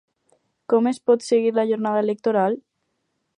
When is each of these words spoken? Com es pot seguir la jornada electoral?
Com 0.73 0.89
es 0.91 0.99
pot 1.11 1.25
seguir 1.25 1.51
la 1.59 1.67
jornada 1.73 2.03
electoral? 2.07 2.59